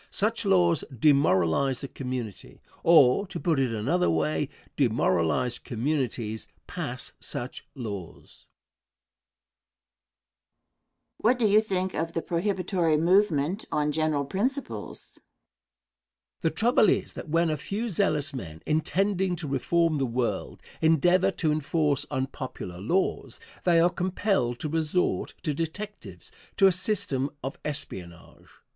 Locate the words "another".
3.75-4.09